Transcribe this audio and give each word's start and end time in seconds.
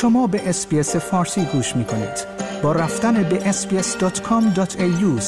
شما 0.00 0.26
به 0.26 0.48
اسپیس 0.48 0.96
فارسی 0.96 1.44
گوش 1.44 1.76
می 1.76 1.84
کنید. 1.84 2.26
با 2.62 2.72
رفتن 2.72 3.22
به 3.22 3.38
sbs.com.au 3.52 5.22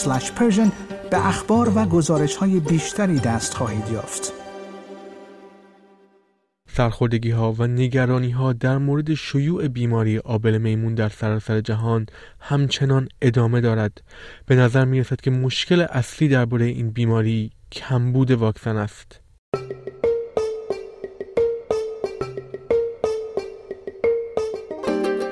به 1.10 1.26
اخبار 1.26 1.72
و 1.74 1.84
گزارش 1.84 2.36
های 2.36 2.60
بیشتری 2.60 3.18
دست 3.18 3.54
خواهید 3.54 3.88
یافت. 3.92 4.32
سرخوردگی 6.68 7.30
ها 7.30 7.52
و 7.52 7.66
نگرانی 7.66 8.30
ها 8.30 8.52
در 8.52 8.78
مورد 8.78 9.14
شیوع 9.14 9.68
بیماری 9.68 10.18
آبل 10.18 10.58
میمون 10.58 10.94
در 10.94 11.08
سراسر 11.08 11.60
جهان 11.60 12.06
همچنان 12.40 13.08
ادامه 13.22 13.60
دارد. 13.60 14.02
به 14.46 14.54
نظر 14.54 14.84
می 14.84 15.00
رسد 15.00 15.20
که 15.20 15.30
مشکل 15.30 15.80
اصلی 15.80 16.28
درباره 16.28 16.64
این 16.64 16.90
بیماری 16.90 17.50
کمبود 17.72 18.30
واکسن 18.30 18.76
است. 18.76 19.21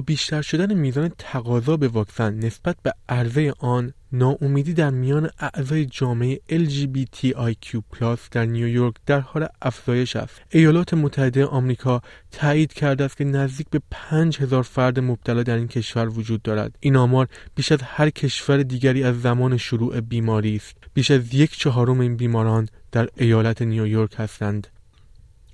بیشتر 0.00 0.42
شدن 0.42 0.74
میزان 0.74 1.10
تقاضا 1.18 1.76
به 1.76 1.88
واکسن 1.88 2.34
نسبت 2.34 2.76
به 2.82 2.94
عرضه 3.08 3.54
آن 3.58 3.92
ناامیدی 4.12 4.74
در 4.74 4.90
میان 4.90 5.30
اعضای 5.40 5.86
جامعه 5.86 6.40
LGBTIQ+ 6.50 7.80
در 8.30 8.44
نیویورک 8.44 8.94
در 9.06 9.20
حال 9.20 9.46
افزایش 9.62 10.16
است. 10.16 10.40
ایالات 10.50 10.94
متحده 10.94 11.46
آمریکا 11.46 12.02
تایید 12.32 12.72
کرده 12.72 13.04
است 13.04 13.16
که 13.16 13.24
نزدیک 13.24 13.66
به 13.70 13.80
5000 13.90 14.62
فرد 14.62 15.00
مبتلا 15.00 15.42
در 15.42 15.56
این 15.56 15.68
کشور 15.68 16.08
وجود 16.08 16.42
دارد. 16.42 16.76
این 16.80 16.96
آمار 16.96 17.28
بیش 17.54 17.72
از 17.72 17.82
هر 17.82 18.10
کشور 18.10 18.62
دیگری 18.62 19.04
از 19.04 19.20
زمان 19.20 19.56
شروع 19.56 20.00
بیماری 20.00 20.56
است. 20.56 20.76
بیش 20.94 21.10
از 21.10 21.34
یک 21.34 21.58
چهارم 21.58 22.00
این 22.00 22.16
بیماران 22.16 22.68
در 22.92 23.08
ایالت 23.16 23.62
نیویورک 23.62 24.14
هستند. 24.18 24.66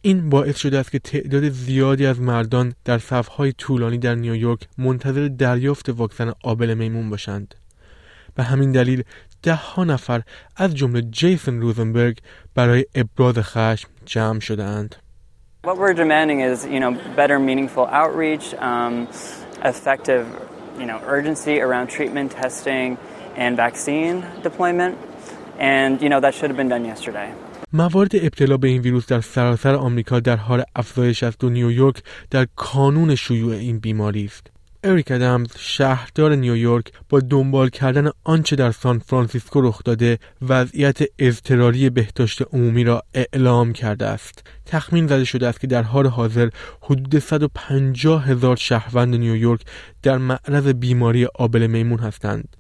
این 0.05 0.31
باعث 0.31 0.57
شده 0.57 0.79
است 0.79 0.93
که 0.93 0.99
تعداد 0.99 1.49
زیادی 1.49 2.07
از 2.07 2.21
مردان 2.21 2.75
در 2.85 2.99
صفهای 2.99 3.53
طولانی 3.53 3.99
در 3.99 4.15
نیویورک 4.15 4.61
منتظر 4.79 5.29
دریافت 5.29 5.89
واکسن 5.89 6.33
آبل 6.45 6.75
میمون 6.75 7.11
باشند. 7.11 7.55
به 8.35 8.43
همین 8.43 8.73
دلیل 8.73 9.03
ده 9.43 9.55
ها 9.55 9.85
نفر 9.85 10.23
از 10.57 10.75
جمله 10.75 11.03
جیسون 11.03 11.61
روزنبرگ 11.61 12.19
برای 12.55 12.87
ابراز 12.95 13.39
خشم 13.39 13.89
جمع 14.05 14.41
شدند. 14.41 14.97
What 15.65 15.79
we're 15.79 15.95
demanding 15.95 16.41
is, 16.41 16.67
you 16.67 16.81
know, 16.81 16.93
better 17.17 17.39
meaningful 17.39 17.87
outreach, 18.01 18.47
um, 18.55 19.07
effective, 19.65 20.27
you 20.81 20.87
know, 20.87 20.99
urgency 21.07 21.61
around 21.61 21.87
treatment, 21.87 22.33
testing, 22.33 22.99
and 23.37 23.57
vaccine 23.57 24.17
deployment. 24.43 24.95
And, 25.61 26.03
you 26.03 26.09
know, 26.09 26.21
that 26.25 26.35
should 26.35 26.51
have 26.51 26.57
been 26.57 26.73
done 26.77 26.85
yesterday. 26.85 27.29
موارد 27.75 28.17
ابتلا 28.17 28.57
به 28.57 28.69
این 28.69 28.81
ویروس 28.81 29.07
در 29.07 29.21
سراسر 29.21 29.75
آمریکا 29.75 30.21
در 30.21 30.37
حال 30.37 30.63
افزایش 30.77 31.23
است 31.23 31.45
و 31.45 31.49
نیویورک 31.51 32.03
در 32.31 32.47
کانون 32.57 33.15
شیوع 33.15 33.55
این 33.55 33.79
بیماری 33.79 34.25
است. 34.25 34.47
اریک 34.85 35.11
ادمز 35.11 35.49
شهردار 35.59 36.35
نیویورک 36.35 36.93
با 37.09 37.21
دنبال 37.21 37.69
کردن 37.69 38.11
آنچه 38.25 38.57
در 38.57 38.71
سان 38.71 38.99
فرانسیسکو 38.99 39.61
رخ 39.61 39.83
داده 39.85 40.19
وضعیت 40.49 40.99
اضطراری 41.19 41.91
بهداشت 41.91 42.43
عمومی 42.53 42.85
را 42.85 43.03
اعلام 43.15 43.73
کرده 43.73 44.07
است 44.07 44.45
تخمین 44.67 45.07
زده 45.07 45.25
شده 45.25 45.47
است 45.47 45.61
که 45.61 45.67
در 45.67 45.83
حال 45.83 46.07
حاضر 46.07 46.49
حدود 46.81 47.19
150 47.19 48.29
هزار 48.29 48.57
شهروند 48.57 49.15
نیویورک 49.15 49.61
در 50.03 50.19
معرض 50.19 50.67
بیماری 50.67 51.27
آبله 51.35 51.67
میمون 51.67 51.99
هستند 51.99 52.57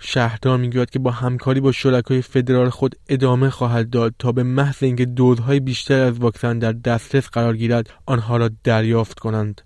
شهردار 0.00 0.58
می‌گوید 0.58 0.90
که 0.90 0.98
با 0.98 1.10
همکاری 1.10 1.60
با 1.60 1.72
شرکای 1.72 2.22
فدرال 2.22 2.68
خود 2.68 2.94
ادامه 3.08 3.50
خواهد 3.50 3.90
داد 3.90 4.14
تا 4.18 4.32
به 4.32 4.42
محض 4.42 4.82
اینکه 4.82 5.04
دودهای 5.04 5.60
بیشتر 5.60 6.00
از 6.00 6.18
واکسن 6.18 6.58
در 6.58 6.72
دسترس 6.72 7.28
قرار 7.28 7.56
گیرد 7.56 7.90
آنها 8.06 8.36
را 8.36 8.50
دریافت 8.64 9.18
کنند. 9.18 9.60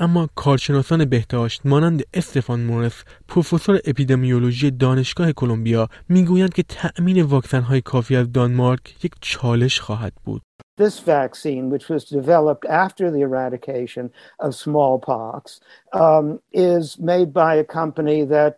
اما 0.00 0.28
کارشناسان 0.34 1.04
بهداشت 1.04 1.60
مانند 1.64 2.02
استفان 2.14 2.60
مورس 2.60 3.04
پروفسور 3.28 3.80
اپیدمیولوژی 3.84 4.70
دانشگاه 4.70 5.32
کلمبیا 5.32 5.88
می‌گویند 6.08 6.54
که 6.54 6.62
تأمین 6.62 7.22
واکسن 7.22 7.60
های 7.60 7.80
کافی 7.80 8.16
از 8.16 8.32
دانمارک 8.32 9.04
یک 9.04 9.12
چالش 9.20 9.80
خواهد 9.80 10.12
بود. 10.24 10.42
This 10.78 11.00
vaccine, 11.00 11.70
which 11.70 11.88
was 11.88 12.04
developed 12.04 12.64
after 12.84 13.10
the 13.10 13.22
eradication 13.28 14.04
of 14.38 14.54
smallpox, 14.54 15.58
um, 15.92 16.38
is 16.52 16.84
made 17.00 17.32
by 17.32 17.52
a 17.56 17.64
company 17.64 18.24
that 18.36 18.52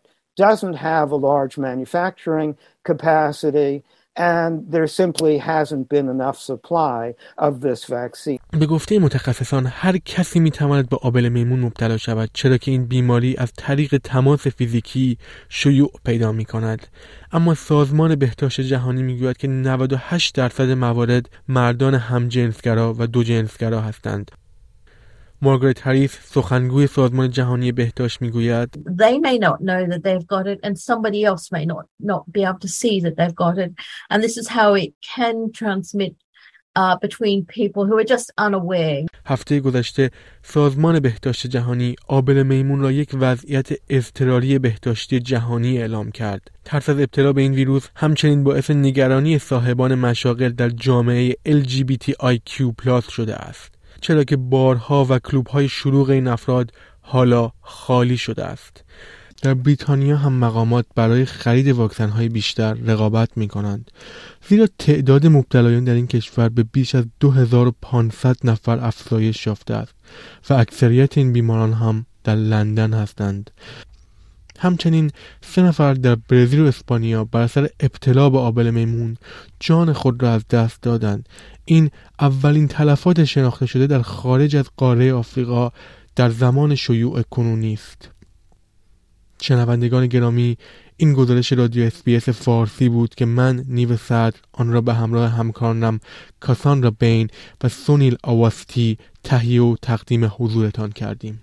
doesn't 0.47 0.79
have 0.91 1.09
a 1.13 1.21
large 1.31 1.55
manufacturing 1.69 2.51
capacity 2.91 3.75
and 4.17 4.53
there 4.73 4.89
simply 5.01 5.35
hasn't 5.53 5.87
been 5.95 6.09
enough 6.17 6.39
supply 6.51 7.15
of 7.39 7.53
this 7.61 7.85
vaccine. 7.85 8.39
به 8.61 8.67
گفته 8.67 8.99
متخصصان 8.99 9.67
هر 9.67 9.99
کسی 9.99 10.41
می 10.41 10.51
تواند 10.51 10.89
به 10.89 10.97
آبل 11.03 11.29
میمون 11.29 11.61
مبتلا 11.61 11.97
شود 11.97 12.31
چرا 12.33 12.57
که 12.57 12.71
این 12.71 12.87
بیماری 12.87 13.37
از 13.39 13.53
طریق 13.57 13.99
تماس 14.05 14.47
فیزیکی 14.47 15.19
شیوع 15.49 15.91
پیدا 16.05 16.33
می 16.33 16.45
کند 16.45 16.87
اما 17.33 17.55
سازمان 17.55 18.15
بهداشت 18.15 18.61
جهانی 18.61 19.03
می 19.03 19.19
گوید 19.19 19.37
که 19.37 19.49
98 19.49 20.35
درصد 20.35 20.71
موارد 20.71 21.29
مردان 21.49 21.95
همجنسگرا 21.95 22.95
و 22.99 23.07
دو 23.07 23.23
جنسگرا 23.23 23.81
هستند 23.81 24.31
مارگارت 25.43 25.87
هریس 25.87 26.19
سخنگوی 26.23 26.87
سازمان 26.87 27.31
جهانی 27.31 27.73
بهداشت 27.73 28.23
می‌گوید 28.23 28.69
They 28.75 29.19
may 29.19 29.39
not 29.39 29.61
know 29.61 29.87
that 29.93 30.03
they've 30.03 30.27
got 30.27 30.47
it 30.47 30.59
and 30.63 30.79
somebody 30.79 31.25
else 31.25 31.53
may 31.53 31.65
not 31.65 31.85
not 32.13 32.23
be 32.33 32.43
able 32.45 32.59
to 32.59 32.69
see 32.69 33.01
that 33.01 33.17
they've 33.17 33.35
got 33.35 33.59
it 33.59 33.73
and 34.11 34.23
this 34.23 34.37
is 34.37 34.49
how 34.49 34.75
it 34.75 34.93
can 35.15 35.37
transmit 35.61 36.15
uh, 36.77 36.97
between 37.07 37.45
people 37.47 37.87
who 37.87 37.99
are 37.99 38.05
just 38.05 38.33
unaware. 38.39 39.07
هفته 39.27 39.61
گذشته 39.61 40.11
سازمان 40.43 41.01
بهداشت 41.01 41.47
جهانی 41.47 41.97
آبل 42.09 42.43
میمون 42.43 42.81
را 42.81 42.93
یک 42.93 43.11
وضعیت 43.21 43.69
اضطراری 43.89 44.59
بهداشتی 44.59 45.21
جهانی 45.21 45.79
اعلام 45.79 46.11
کرد. 46.11 46.51
ترس 46.65 46.89
از 46.89 47.01
ابتلا 47.01 47.33
به 47.33 47.41
این 47.41 47.53
ویروس 47.53 47.89
همچنین 47.97 48.45
باعث 48.45 48.71
نگرانی 48.71 49.39
صاحبان 49.39 49.95
مشاغل 49.95 50.49
در 50.49 50.69
جامعه 50.69 51.37
LGBTIQ+ 51.49 53.11
شده 53.11 53.35
است. 53.35 53.80
چرا 54.01 54.25
که 54.25 54.37
بارها 54.37 55.07
و 55.09 55.19
کلوب 55.19 55.47
های 55.47 55.69
شلوغ 55.69 56.11
این 56.11 56.29
افراد 56.29 56.73
حالا 57.01 57.53
خالی 57.61 58.17
شده 58.17 58.45
است. 58.45 58.85
در 59.43 59.55
بریتانیا 59.55 60.17
هم 60.17 60.33
مقامات 60.33 60.87
برای 60.95 61.25
خرید 61.25 61.69
واکسن 61.69 62.09
های 62.09 62.29
بیشتر 62.29 62.75
رقابت 62.75 63.29
می 63.37 63.49
کنند 63.49 63.91
زیرا 64.49 64.67
تعداد 64.79 65.27
مبتلایان 65.27 65.85
در 65.85 65.95
این 65.95 66.07
کشور 66.07 66.49
به 66.49 66.63
بیش 66.63 66.95
از 66.95 67.05
2500 67.21 68.37
نفر 68.45 68.79
افزایش 68.85 69.47
یافته 69.47 69.75
است 69.75 69.95
و 70.51 70.55
اکثریت 70.55 71.19
این 71.19 71.33
بیماران 71.33 71.73
هم 71.73 72.07
در 72.25 72.35
لندن 72.35 72.93
هستند. 72.95 73.51
همچنین 74.61 75.11
سه 75.41 75.63
نفر 75.63 75.95
در 75.95 76.15
برزیل 76.15 76.61
و 76.61 76.67
اسپانیا 76.67 77.25
بر 77.25 77.41
اثر 77.41 77.69
ابتلا 77.81 78.31
به 78.31 78.39
آبل 78.39 78.71
میمون 78.71 79.17
جان 79.61 79.93
خود 79.93 80.23
را 80.23 80.33
از 80.33 80.49
دست 80.49 80.83
دادند. 80.83 81.29
این 81.65 81.91
اولین 82.21 82.69
تلفات 82.69 83.25
شناخته 83.25 83.67
شده 83.67 83.87
در 83.87 84.03
خارج 84.03 84.57
از 84.57 84.71
قاره 84.77 85.13
آفریقا 85.13 85.71
در 86.17 86.31
زمان 86.31 86.75
شیوع 86.75 87.23
کنونی 87.23 87.73
است 87.73 88.11
شنوندگان 89.43 90.07
گرامی 90.07 90.57
این 90.97 91.13
گزارش 91.13 91.53
رادیو 91.53 91.85
SBS 91.85 92.29
فارسی 92.29 92.89
بود 92.89 93.15
که 93.15 93.25
من 93.25 93.65
نیو 93.69 93.97
صدر 93.97 94.37
آن 94.53 94.73
را 94.73 94.81
به 94.81 94.95
همراه 94.95 95.31
همکارانم 95.31 96.01
کاساندرا 96.41 96.91
بین 96.91 97.29
و 97.65 97.69
سونیل 97.69 98.17
آواستی 98.23 98.99
تهیه 99.25 99.63
و 99.63 99.77
تقدیم 99.83 100.33
حضورتان 100.39 100.93
کردیم. 100.93 101.43